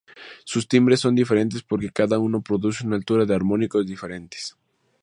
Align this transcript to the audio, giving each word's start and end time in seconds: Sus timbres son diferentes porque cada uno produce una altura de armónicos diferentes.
Sus 0.45 0.67
timbres 0.67 0.99
son 0.99 1.13
diferentes 1.13 1.61
porque 1.61 1.91
cada 1.91 2.17
uno 2.17 2.41
produce 2.41 2.87
una 2.87 2.95
altura 2.95 3.23
de 3.23 3.35
armónicos 3.35 3.85
diferentes. 3.85 4.57